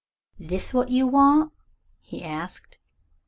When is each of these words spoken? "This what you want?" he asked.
"This 0.39 0.73
what 0.73 0.89
you 0.89 1.05
want?" 1.05 1.53
he 1.99 2.23
asked. 2.23 2.79